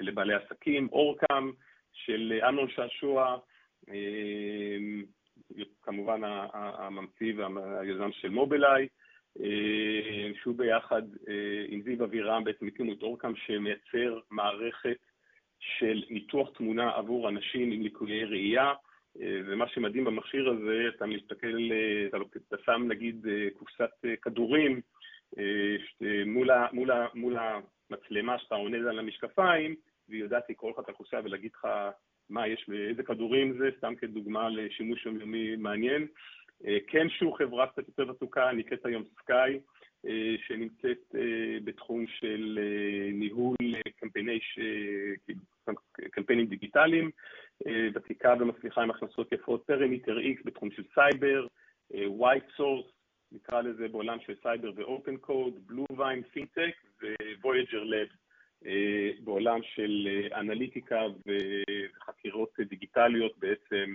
[0.00, 1.52] לבעלי עסקים, OrCam
[1.92, 3.38] של אמנון שעשוע,
[5.82, 6.20] כמובן
[6.52, 8.88] הממציא והיזם של Mobileye,
[10.42, 11.02] שהוא ביחד
[11.68, 14.98] עם זיו אבירם בעצם הקימו את אורקאם שמייצר מערכת
[15.58, 18.72] של ניתוח תמונה עבור אנשים עם ליקויי ראייה,
[19.16, 21.56] ומה שמדהים במכשיר הזה, אתה מסתכל,
[22.48, 23.26] אתה שם נגיד
[23.58, 23.90] קופסת
[24.22, 24.80] כדורים
[26.26, 27.36] מול, מול, מול
[27.92, 29.74] המצלמה שאתה עונד על המשקפיים,
[30.08, 31.68] והיא יודעת לקרוא לך את הקופסה ולהגיד לך
[32.30, 36.06] מה יש ואיזה כדורים זה, סתם כדוגמה לשימוש יומיומי מעניין.
[36.86, 39.60] Kenshoo, חברה קצת יותר ותיקה, נקראת היום Skai,
[40.46, 41.14] שנמצאת
[41.64, 42.58] בתחום של
[43.12, 43.56] ניהול
[44.00, 44.38] קמפייני,
[46.10, 47.10] קמפיינים דיגיטליים,
[47.94, 51.46] ותיקה ומצליחה עם הכנסות יפות, PerimeterX בתחום של סייבר,
[51.90, 52.86] WhiteSource,
[53.34, 56.74] נקרא לזה בעולם של סייבר ו open code, BlueVine פינטק
[57.44, 58.08] Voyager Labs
[59.24, 63.94] בעולם של אנליטיקה וחקירות דיגיטליות בעצם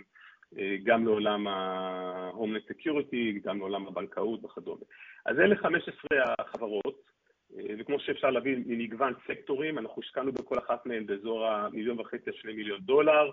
[0.84, 4.82] גם לעולם ה-Homeland Security, גם לעולם הבנקאות וכדומה.
[5.26, 5.94] אז אלה 15
[6.40, 7.02] החברות,
[7.80, 12.54] וכמו שאפשר להבין ממגוון סקטורים, אנחנו השקענו בכל אחת מהן באזור המיליון וחצי עד שני
[12.54, 13.32] מיליון דולר,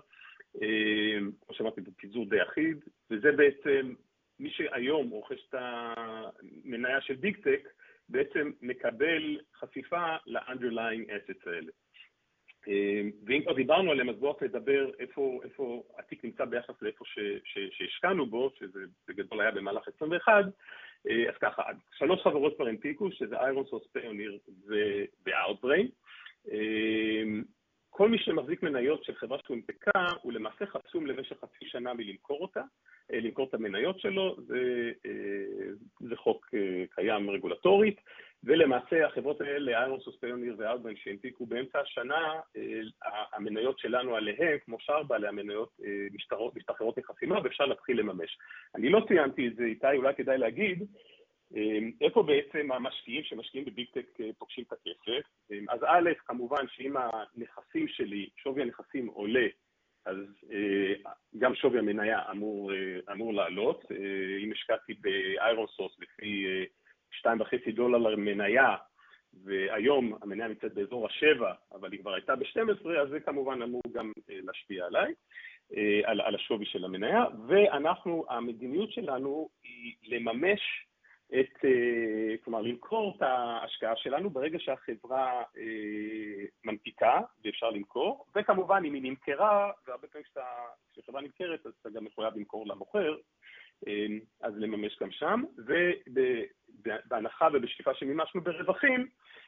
[1.41, 2.77] כמו שאמרתי, בפיזור די אחיד,
[3.11, 3.93] וזה בעצם
[4.39, 7.69] מי שהיום רוכש את המניה של ביג טק,
[8.09, 11.71] בעצם מקבל חשיפה ל-underlying assets האלה.
[13.25, 17.05] ואם כבר דיברנו עליהם, אז בואו רק נדבר איפה, איפה התיק נמצא ביחס לאיפה
[17.71, 20.45] שהשקענו בו, שזה בגדול היה במהלך 21,
[21.05, 21.63] אז ככה,
[21.97, 25.87] שלוש חברות כבר הנפיקו, שזה איירון-סורס, פיוניר ו-Outbrain.
[27.89, 32.63] כל מי שמחזיק מניות של חברה שהונפקה, הוא למעשה חסום למשך חצי שנה מלמכור אותה,
[33.09, 34.91] למכור את המניות שלו, זה,
[35.99, 36.49] זה חוק
[36.95, 38.01] קיים רגולטורית,
[38.43, 42.39] ולמעשה החברות האלה, ironSource, Payoneer ו-Outbrain, שהנפיקו באמצע השנה,
[43.33, 45.69] המניות שלנו עליהם, כמו שאר בעלי המניות,
[46.55, 48.37] משתחררות מחסימה ואפשר להתחיל לממש.
[48.75, 50.83] אני לא ציינתי את זה, איתי, אולי כדאי להגיד,
[52.01, 55.27] איפה בעצם המשקיעים שמשקיעים בביג-טק פוגשים את הכסף?
[55.69, 59.47] אז א', כמובן שאם הנכסים שלי, שווי הנכסים עולה,
[60.05, 60.17] אז
[61.37, 62.71] גם שווי המניה אמור,
[63.11, 63.85] אמור לעלות.
[64.43, 66.45] אם השקעתי ב-Iron Source לפי
[67.21, 68.75] 2.5 דולר למניה,
[69.43, 74.11] והיום המניה נמצאת באזור ה-7, אבל היא כבר הייתה ב-12, אז זה כמובן אמור גם
[74.29, 75.13] להשפיע עליי,
[76.03, 77.25] על, על השווי של המניה.
[77.47, 80.61] ואנחנו, המדיניות שלנו היא לממש
[81.39, 81.65] את,
[82.43, 85.43] כלומר, למכור את ההשקעה שלנו ברגע שהחברה
[86.65, 90.25] מנפיקה ואפשר למכור, וכמובן אם היא נמכרה, והרבה פעמים
[90.93, 93.15] כשחברה נמכרת אז אתה גם מחויב למכור למוכר,
[94.41, 99.07] אז לממש גם שם, ובהנחה ובשאיפה שמימשנו ברווחים,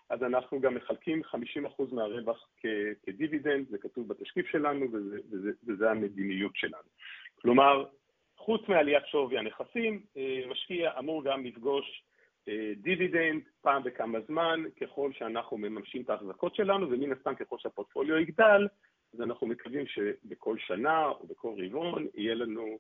[0.10, 1.22] אז אנחנו גם מחלקים
[1.80, 2.50] 50% מהרווח
[3.04, 4.86] כדיבידנד, זה כתוב בתשקיף שלנו
[5.68, 6.90] וזה המדיניות שלנו.
[7.42, 7.86] כלומר,
[8.48, 10.02] חוץ מעליית שווי הנכסים,
[10.50, 12.04] משקיע אמור גם לפגוש
[12.76, 18.68] דיבידנד פעם בכמה זמן, ככל שאנחנו מממשים את ההחזקות שלנו, ומן הסתם ככל שהפורטפוליו יגדל,
[19.14, 22.78] אז אנחנו מקווים שבכל שנה או בכל רבעון יהיה לנו,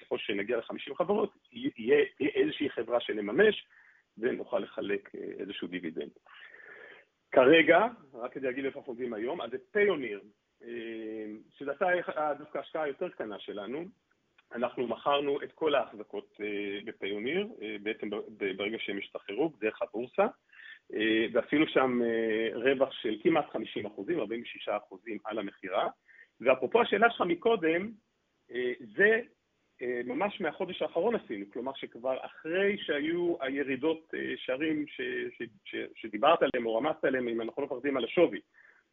[0.00, 3.66] ככל שנגיע ל-50 חברות, יהיה איזושהי חברה שנממש
[4.18, 6.10] ונוכל לחלק איזשהו דיבידנד.
[7.30, 10.20] כרגע, רק כדי להגיד איפה אנחנו עומדים היום, אז זה פיוניר,
[11.50, 11.72] שזו
[12.38, 13.84] דווקא ההשקעה היותר קטנה שלנו,
[14.54, 16.40] אנחנו מכרנו את כל ההחזקות
[16.84, 17.48] בפיוניר,
[17.82, 18.10] בעצם
[18.56, 20.26] ברגע שהם השתחררו, דרך הבורסה,
[21.32, 22.00] ועשינו שם
[22.54, 25.88] רווח של כמעט 50 אחוזים, 46 אחוזים על המכירה.
[26.40, 27.90] ואפרופו השאלה שלך מקודם,
[28.96, 29.20] זה
[30.04, 34.84] ממש מהחודש האחרון עשינו, כלומר שכבר אחרי שהיו הירידות שערים
[35.94, 38.40] שדיברת עליהם או רמזת עליהם, אם אנחנו לא מפחדים על השווי.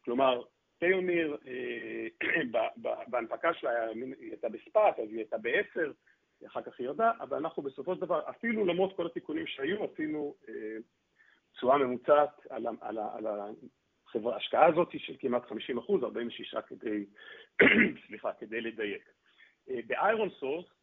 [0.04, 0.42] כלומר,
[0.78, 1.36] פיוניר
[3.06, 5.80] בהנפקה שלה היא הייתה בספאט, אז היא הייתה ב-10,
[6.46, 10.34] אחר כך היא ירדה, אבל אנחנו בסופו של דבר, אפילו למרות כל התיקונים שהיו, עשינו
[11.56, 12.46] תשואה ממוצעת
[12.80, 17.04] על ההשקעה הזאת של כמעט 50 אחוז, 46 כדי,
[18.06, 19.02] סליחה, כדי לדייק.
[19.68, 20.76] ב-Iron Source,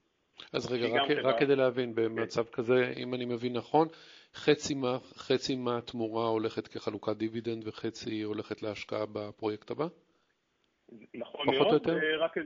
[0.54, 2.52] אז רגע, רק, רק כדי להבין, במצב כן.
[2.52, 3.88] כזה, אם אני מבין נכון,
[4.36, 9.88] חצי, מה, חצי מהתמורה הולכת כחלוקת דיבידנד וחצי הולכת להשקעה בפרויקט הבא?
[11.14, 11.88] נכון מאוד,
[12.20, 12.38] רק,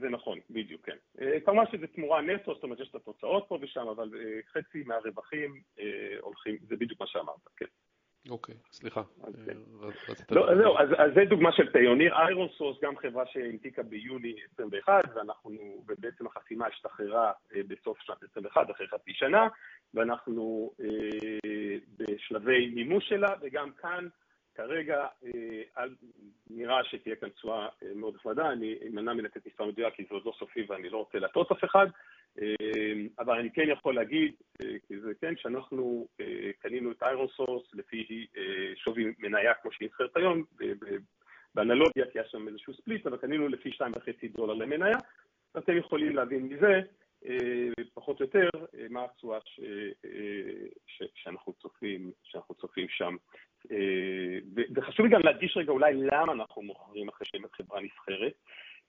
[0.00, 0.96] זה נכון, בדיוק, כן.
[1.20, 4.82] אה, כמובן שזה תמורה נטו, זאת אומרת יש את התוצאות פה ושם, אבל אה, חצי
[4.86, 5.84] מהרווחים אה,
[6.20, 7.66] הולכים, זה בדיוק מה שאמרת, כן.
[8.30, 9.02] אוקיי, סליחה.
[9.46, 9.56] כן.
[10.30, 12.14] לא, זהו, אז זה דוגמה של Payoneer.
[12.14, 15.50] ironSource, גם חברה שהנפיקה ביוני 21, ואנחנו,
[15.86, 17.32] ובעצם החסימה השתחררה
[17.68, 19.48] בסוף שנת 21, אחרי חצי שנה,
[19.94, 20.70] ואנחנו
[21.98, 24.08] בשלבי מימוש שלה, וגם כאן
[24.54, 25.84] כרגע אה,
[26.50, 30.22] נראה שתהיה כאן תשואה אה, מאוד נחמדה, אני אמנע מלתת מספר מדויק כי זה עוד
[30.26, 31.86] לא סופי ואני לא רוצה להטעות אף אחד,
[32.42, 32.54] אה,
[33.18, 36.06] אבל אני כן יכול להגיד, כי זה כן, שאנחנו
[36.58, 38.26] קנינו את ironSource לפי
[38.74, 40.44] שווי מניה כמו שהיא נסחרת היום,
[41.54, 43.82] באנלוגיה, כי היה שם איזשהו split, אבל קנינו לפי 2.5
[44.36, 44.96] דולר למניה,
[45.58, 46.80] אתם יכולים להבין מזה
[47.94, 48.48] פחות או יותר
[48.90, 49.38] מה התשואה
[51.14, 53.16] שאנחנו צופים, שאנחנו צופים שם.
[53.70, 54.38] אה,
[54.74, 58.32] וחשוב לי גם להדגיש רגע אולי למה אנחנו מוכרים אחרי חברה נסחרת,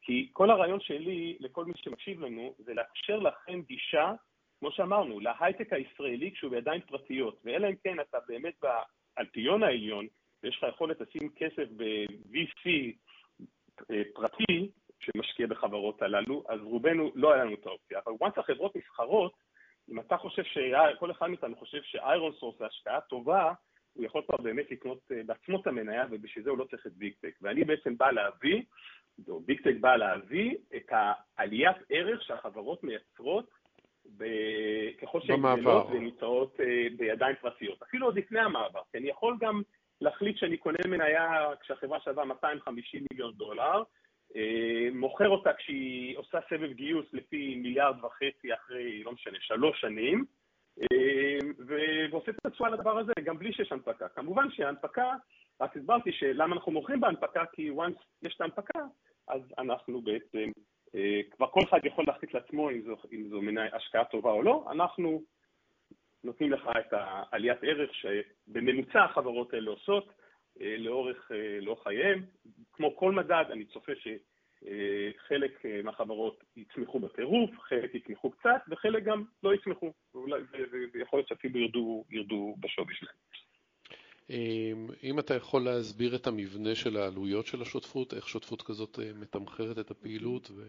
[0.02, 4.14] כי כל הרעיון שלי לכל מי שמקשיב לנו זה לאפשר לכם גישה,
[4.60, 8.54] כמו שאמרנו, להייטק הישראלי כשהוא בידיים פרטיות, ואלא אם כן אתה באמת
[9.18, 10.08] באלפיון העליון
[10.44, 12.70] ויש לך יכולת לשים כסף ב-VC
[13.92, 14.70] אה, פרטי
[15.06, 18.00] שמשקיע בחברות הללו, אז רובנו לא היה לנו את האופציה.
[18.06, 19.34] אבל once החברות נסחרות,
[19.92, 20.44] אם אתה חושב,
[21.00, 23.54] כל אחד מאיתנו חושב ש ironSource זה השקעה טובה,
[23.94, 26.94] הוא יכול כבר באמת לקנות אה, בעצמו את המניה, ובשביל זה הוא לא צריך את
[26.94, 27.36] ביג טק.
[27.42, 28.62] ואני בעצם בא להביא,
[29.28, 30.92] או ביג טק בא להביא, את
[31.38, 33.50] העליית ערך שהחברות מייצרות
[35.02, 37.82] ככל שהן גדלות ונמצאות אה, בידיים פרטיות.
[37.82, 39.62] אפילו עוד לפני המעבר, כי אני יכול גם
[40.02, 43.84] להחליט שאני קונה מניה כשהחברה שווה 250 מיליון דולר,
[44.94, 50.26] מוכר אותה כשהיא עושה סבב גיוס לפי מיליארד וחצי אחרי, לא משנה, שלוש שנים,
[50.82, 51.54] אמ,
[52.12, 54.08] ועושה את התשואה לדבר הזה גם בלי שיש הנפקה.
[54.10, 55.14] כמובן שההנפקה,
[55.62, 58.80] רק הסברתי שלמה אנחנו מוכרים בהנפקה, כי once יש את ההנפקה,
[59.28, 60.52] אז אנחנו בעצם,
[60.96, 64.44] אה, כבר כל אחד יכול להחליט לעצמו אם זו, אם זו מנה השקעה טובה או
[64.44, 65.22] לא, אנחנו
[66.24, 70.14] נותנים לך את העליית ערך שבממוצע החברות האלה עושות אה,
[70.60, 72.26] לאורך, אה, לאורך חייהם.
[72.74, 74.08] כמו כל מדד, אני צופה ש...
[74.68, 75.10] אה,
[75.66, 79.94] אה, מהחברות יצמחו בטירוף, חלק יצמחו קצת, וחלק גם לא יצמחו,
[80.94, 83.16] ויכול להיות שאפילו ירדו, ירדו בשווי שלהם.
[85.04, 89.80] אם אתה יכול להסביר את המבנה של העלויות של השותפות, איך שותפות כזאת אה, מתמחרת
[89.80, 90.52] את הפעילות?
[90.52, 90.62] ו...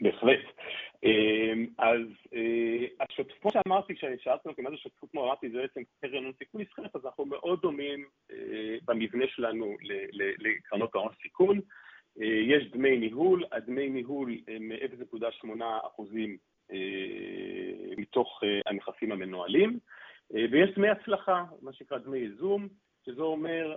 [0.00, 0.40] בהחלט.
[1.04, 2.00] אמ, אז
[3.00, 6.96] השותפות שאמרתי, כששאלת אותי מה זה שותפות כמו אמרתי, זה בעצם קרן הון סיכון נסחרת,
[6.96, 8.04] אז אנחנו מאוד דומים
[8.84, 9.76] במבנה שלנו
[10.38, 11.60] לקרנות ההון סיכון.
[12.20, 14.72] אה, יש דמי ניהול, הדמי ניהול הם
[15.42, 16.36] 0.8 אחוזים
[16.72, 16.76] אה,
[17.96, 19.78] מתוך אה, הנכסים המנוהלים,
[20.30, 22.68] ויש דמי הצלחה, מה שנקרא דמי ייזום,
[23.06, 23.76] שזה אומר,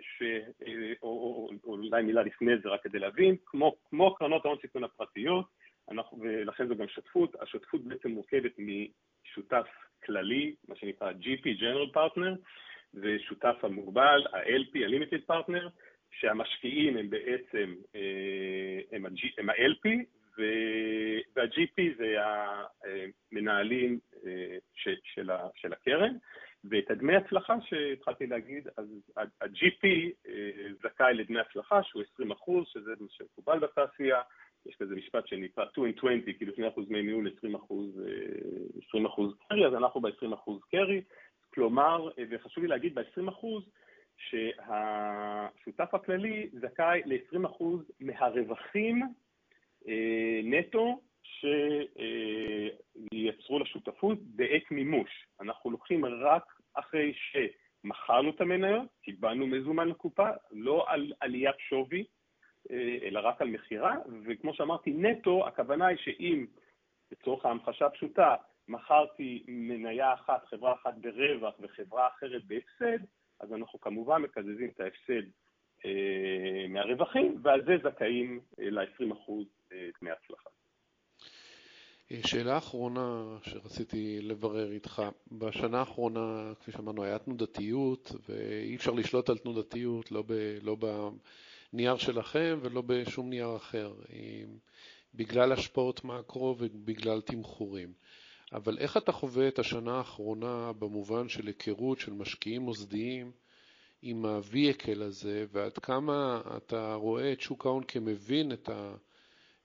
[0.00, 0.22] ש...
[1.02, 4.84] או, או, או אולי מילה לפני זה רק כדי להבין, כמו, כמו קרנות ההון סיכון
[4.84, 5.46] הפרטיות,
[6.20, 9.66] ולכן זו גם שותפות, השותפות בעצם מורכבת משותף
[10.04, 12.36] כללי, מה שנקרא GP, General Partner,
[12.94, 15.68] ושותף המוגבל, ה-LP, ה-Limited Partner,
[16.10, 19.04] שהמשקיעים הם בעצם, אה, הם,
[19.38, 19.88] הם ה-LP
[20.38, 22.16] וה-GP זה
[23.32, 24.94] המנהלים אה, של,
[25.54, 26.16] של הקרן,
[26.70, 29.86] ואת הדמי הצלחה שהתחלתי להגיד, אז ה-GP
[30.28, 30.50] אה,
[30.82, 34.20] זכאי לדמי הצלחה שהוא 20 אחוז, שזה מה שמקובל בתעשייה,
[34.66, 38.00] יש כזה משפט שנקרא 2 in 20, כאילו 2 אחוז דמי ניהול, 20 אחוז,
[38.88, 41.00] 20 אחוז קרי, אז אנחנו ב-20 אחוז קרי,
[41.54, 43.64] כלומר, וחשוב לי להגיד, ב-20 אחוז,
[44.16, 47.64] שהשותף הכללי זכאי ל-20%
[48.00, 49.02] מהרווחים
[49.88, 51.00] אה, נטו
[53.12, 55.26] שייצרו לשותפות בעת מימוש.
[55.40, 56.44] אנחנו לוקחים רק
[56.74, 62.06] אחרי שמכרנו את המניות, קיבלנו מזומן לקופה, לא על עליית שווי, אה,
[62.70, 66.46] אלא רק על מכירה, וכמו שאמרתי, נטו, הכוונה היא שאם,
[67.12, 68.34] לצורך ההמחשה הפשוטה,
[68.68, 73.04] מכרתי מניה אחת, חברה אחת ברווח וחברה אחרת בהפסד,
[73.40, 75.28] אז אנחנו כמובן מקזזים את ההפסד
[75.84, 79.30] אה, מהרווחים, ועל זה זכאים אה, ל-20%
[79.72, 80.50] אה, דמי הצלחה.
[82.26, 89.38] שאלה אחרונה שרציתי לברר איתך, בשנה האחרונה, כפי שאמרנו, היה תנודתיות, ואי אפשר לשלוט על
[89.38, 90.76] תנודתיות, לא, ב, לא
[91.72, 93.92] בנייר שלכם ולא בשום נייר אחר,
[95.14, 97.92] בגלל השפעות מקרו ובגלל תמחורים.
[98.52, 103.30] אבל איך אתה חווה את השנה האחרונה במובן של היכרות של משקיעים מוסדיים
[104.02, 108.94] עם ה-vehicle הזה, ועד כמה אתה רואה את שוק ההון כמבין את, ה,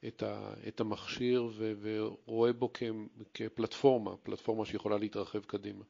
[0.07, 2.83] את, ה, את המכשיר ו, ורואה בו כ,
[3.33, 5.83] כפלטפורמה, פלטפורמה שיכולה להתרחב קדימה?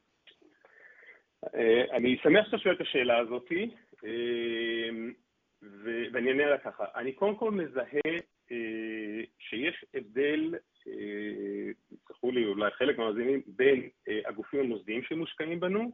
[1.94, 3.52] אני שמח שאתה שואל את השאלה הזאת,
[5.62, 6.86] ואני אענה לה ככה.
[6.96, 8.02] אני קודם כל מזהה
[9.40, 10.56] שיש הבדל,
[11.92, 13.90] יסלחו לי אולי חלק מהמאזינים, בין
[14.26, 15.92] הגופים המוסדיים שמושקעים בנו,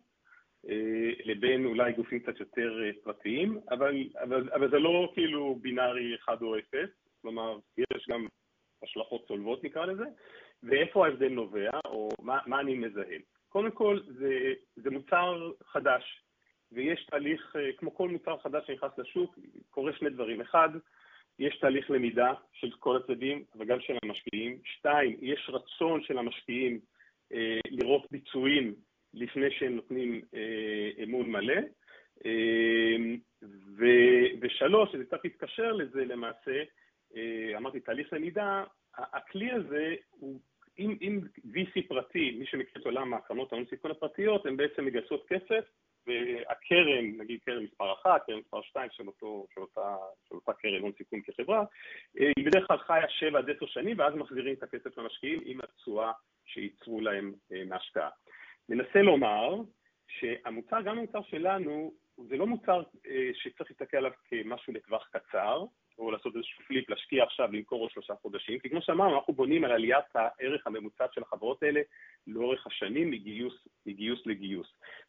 [1.25, 6.59] לבין אולי גופים קצת יותר פרטיים, אבל, אבל, אבל זה לא כאילו בינארי 1 או
[6.59, 6.89] 0,
[7.21, 8.27] כלומר, יש גם
[8.83, 10.05] השלכות צולבות נקרא לזה,
[10.63, 13.17] ואיפה ההבדל נובע, או מה, מה אני מזהה.
[13.49, 16.22] קודם כל, זה, זה מוצר חדש,
[16.73, 20.41] ויש תהליך, כמו כל מוצר חדש שנכנס לשוק, קורה שני דברים.
[20.41, 20.69] אחד,
[21.39, 24.59] יש תהליך למידה של כל הצדדים, וגם של המשקיעים.
[24.63, 26.79] שתיים, יש רצון של המשקיעים
[27.33, 28.75] אה, לראות ביצועים
[29.13, 31.61] לפני שהם נותנים אה, אמון מלא.
[32.25, 32.95] אה,
[33.77, 33.85] ו,
[34.41, 36.63] ושלוש, שזה קצת מתקשר לזה למעשה,
[37.15, 38.63] אה, אמרתי תהליך למידה,
[38.97, 40.39] הכלי הזה הוא,
[40.79, 45.65] אם, VC פרטי, מי שמכיר את עולם הקרנות ההון סיכון הפרטיות, הן בעצם מגייסות כסף,
[46.07, 49.95] והקרן, נגיד קרן מספר אחת, קרן מספר שתיים של, אותו, של, אותה,
[50.29, 51.63] של אותה קרן הון סיכון כחברה,
[52.19, 55.59] אה, היא בדרך כלל חיה שבע עד עשר שנים, ואז מחזירים את הכסף למשקיעים עם
[55.63, 56.11] התשואה
[56.45, 58.09] שייצרו להם אה, מהשקעה.
[58.69, 59.55] מנסה לומר
[60.07, 62.83] שהמוצר, גם המוצר שלנו, זה לא מוצר
[63.33, 65.65] שצריך להסתכל עליו כמשהו לטווח קצר,
[65.97, 69.63] או לעשות איזשהו פליפ, להשקיע עכשיו, למכור עוד שלושה חודשים, כי כמו שאמרנו, אנחנו בונים
[69.63, 71.81] על עליית הערך הממוצע של החברות האלה
[72.27, 74.67] לאורך השנים מגיוס, מגיוס לגיוס.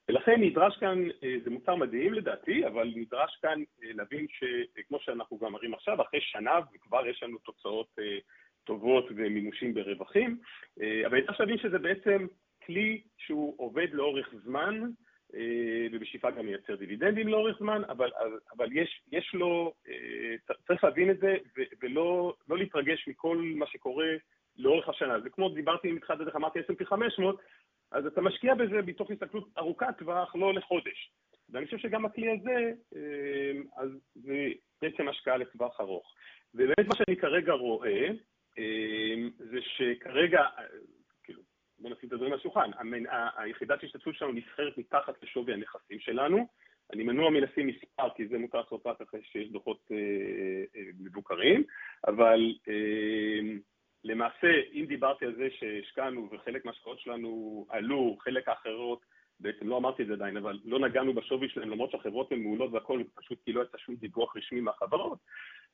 [0.08, 5.38] ולכן נדרש כאן, אה, זה מוצר מדהים לדעתי, אבל נדרש כאן אה, להבין שכמו שאנחנו
[5.38, 8.18] גם מראים עכשיו, אחרי שנה וכבר יש לנו תוצאות אה,
[8.64, 10.38] טובות ומימושים ברווחים,
[11.06, 12.26] אבל נדרש להבין שזה בעצם
[12.66, 14.88] כלי שהוא עובד לאורך זמן, אה,
[15.92, 18.10] ובשאיפה גם מייצר דיבידנדים לאורך זמן, אבל,
[18.56, 21.36] אבל יש, יש לו, אה, צריך להבין את זה
[21.82, 24.06] ולא לא להתרגש מכל מה שקורה
[24.56, 25.20] לאורך השנה.
[25.20, 27.40] זה כמו, דיברתי עם מתחילת הדרך, אמרתי S&P 500,
[27.90, 31.10] אז אתה משקיע בזה מתוך הסתכלות ארוכת טווח, לא לחודש.
[31.50, 34.48] ואני חושב שגם הכלי הזה, אה, אז זה
[34.82, 36.14] בעצם השקעה לטווח ארוך.
[36.54, 38.08] ובאמת מה שאני כרגע רואה,
[39.38, 40.40] זה שכרגע,
[41.84, 42.70] בוא נשים את הדברים על השולחן,
[43.36, 46.46] היחידת השתתפות שלנו נסחרת מתחת לשווי הנכסים שלנו.
[46.92, 49.96] אני מנוע מלשים מספר, כי זה מותר לעשות רק אחרי שיש דוחות אה,
[50.76, 51.64] אה, מבוקרים,
[52.06, 53.54] אבל אה,
[54.04, 59.00] למעשה, אם דיברתי על זה שהשקענו וחלק מההשקעות שלנו עלו, חלק האחרות,
[59.40, 62.72] בעצם לא אמרתי את זה עדיין, אבל לא נגענו בשווי שלהם, למרות שהחברות הן מעולות
[62.72, 65.18] והכול, פשוט כי לא יצא שום דיווח רשמי מהחברות,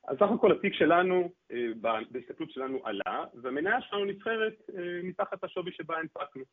[0.09, 1.67] אז סך הכל התיק שלנו, אה,
[2.11, 6.45] בהסתכלות שלנו עלה, והמניה שלנו נבחרת אה, מתחת לשווי שבה הנפקנו.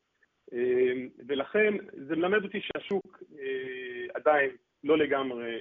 [0.54, 0.94] אה,
[1.28, 1.74] ולכן
[2.08, 3.24] זה מלמד אותי שהשוק
[4.14, 4.50] עדיין
[4.84, 5.60] לא לגמרי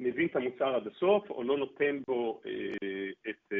[0.00, 2.40] מבין את המוצר עד הסוף, או לא נותן בו
[3.28, 3.52] את,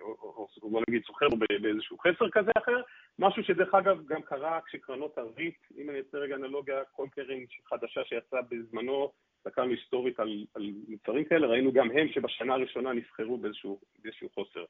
[0.00, 2.80] או, בוא נגיד סוחר בו באיזשהו חסר כזה אחר,
[3.18, 7.38] משהו שדרך אגב גם קרה כשקרנות הריט, אם אני אעשה רגע אנלוגיה, כל קרן
[7.68, 9.12] חדשה שיצאה בזמנו
[9.46, 14.64] הסתכלנו היסטורית על, על מוצרים כאלה, ראינו גם הם שבשנה הראשונה נסחרו באיזשהו, באיזשהו חוסר.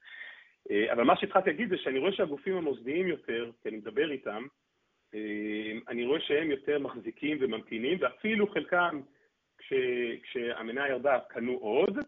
[0.70, 4.46] אה, אבל מה שהתחלתי להגיד זה שאני רואה שהגופים המוסדיים יותר, כי אני מדבר איתם,
[5.14, 9.00] אה, אני רואה שהם יותר מחזיקים וממתינים, ואפילו חלקם,
[9.58, 9.72] כש,
[10.22, 11.98] כשהמניה ירדה, קנו עוד,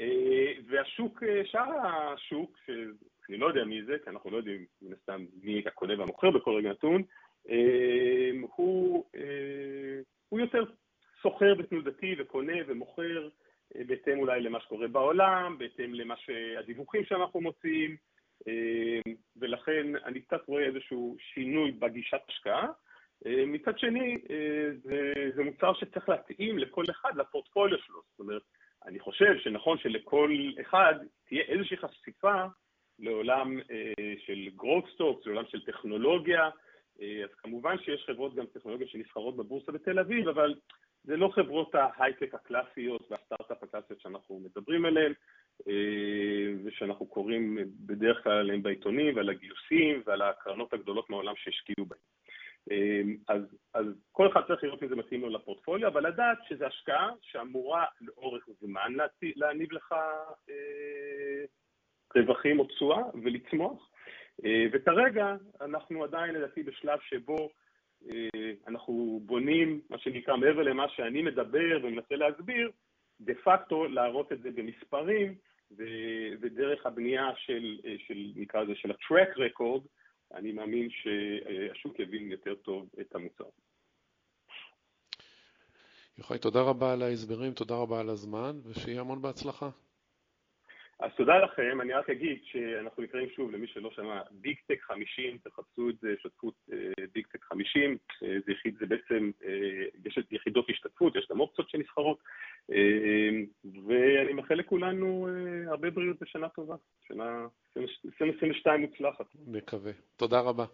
[0.00, 5.24] אה, והשוק, שאר השוק, שאני לא יודע מי זה, כי אנחנו לא יודעים מן הסתם
[5.42, 7.02] מי הקונה והמוכר בכל רגע נתון,
[8.40, 9.04] הוא,
[10.28, 10.64] הוא יותר
[11.22, 13.28] סוחר בתנודתי וקונה ומוכר
[13.76, 17.96] אה, בהתאם אולי למה שקורה בעולם, בהתאם למה שהדיווחים שאנחנו מוציאים,
[18.48, 22.68] אה, ולכן אני קצת רואה איזשהו שינוי בגישת השקעה.
[23.26, 24.18] אה, מצד שני,
[24.82, 28.02] זה, זה מוצר שצריך להתאים לכל אחד לפורטפוליו שלו.
[28.10, 28.42] זאת אומרת,
[28.86, 30.30] אני חושב שנכון שלכל
[30.60, 30.94] אחד
[31.28, 32.44] תהיה איזושהי חשיפה
[32.98, 33.60] לעולם
[34.26, 36.50] של growth לעולם של טכנולוגיה,
[36.98, 40.54] אז כמובן שיש חברות גם טכנולוגיה שנסחרות בבורסה בתל אביב, אבל
[41.04, 45.12] זה לא חברות ההייטק הקלאסיות והסטארט-אפ הקלאסיות שאנחנו מדברים עליהן,
[45.68, 51.98] אה, ושאנחנו קוראים בדרך כלל עליהן בעיתונים ועל הגיוסים ועל הקרנות הגדולות מהעולם שהשקיעו בהן.
[52.70, 53.42] אה, אז,
[53.74, 57.84] אז כל אחד צריך לראות אם זה מתאים לו לפורטפוליו, אבל לדעת שזו השקעה שאמורה
[58.00, 58.92] לאורך זמן
[59.36, 59.92] להניב לך
[60.50, 61.44] אה,
[62.16, 63.90] רווחים או תשואה ולצמוח.
[64.72, 67.50] וכרגע אנחנו עדיין לדעתי בשלב שבו
[68.66, 72.70] אנחנו בונים, מה שנקרא, מעבר למה שאני מדבר ומנסה להסביר,
[73.20, 75.34] דה פקטו להראות את זה במספרים,
[76.40, 79.80] ודרך הבנייה של, אה, של, נקרא לזה, של ה-track record,
[80.34, 83.44] אני מאמין שהשוק יבין יותר טוב את המוצר.
[86.18, 89.70] יוחאי, תודה רבה על ההסברים, תודה רבה על הזמן, ושיהיה המון בהצלחה.
[91.00, 95.38] אז תודה לכם, אני רק אגיד שאנחנו נקראים שוב למי שלא שמע, ביג טק 50,
[95.38, 96.54] תחפשו את זה, שותפות
[97.14, 99.30] ביג טק 50, זה, יחיד, זה בעצם,
[100.06, 102.18] יש את יחידות השתתפות, יש גם אופציות שנסחרות,
[103.86, 105.28] ואני מאחל לכולנו
[105.66, 106.76] הרבה בריאות ושנה טובה,
[107.08, 107.46] שנה
[108.06, 109.26] 2022 מוצלחת.
[109.46, 109.92] מקווה.
[110.16, 110.64] תודה רבה.